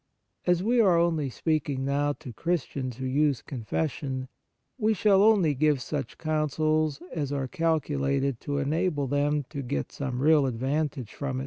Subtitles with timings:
[0.47, 4.29] As we are only speaking now to Christians who use confession,
[4.79, 10.17] we shall only give such counsels as are calculated to enable them to get some
[10.19, 11.39] real advantage from it.